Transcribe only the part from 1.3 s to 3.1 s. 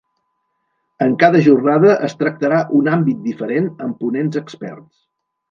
jornada es tractarà un